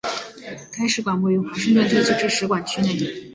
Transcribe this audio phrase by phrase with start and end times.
[0.75, 2.97] 该使馆位于华盛顿特区之使馆区内。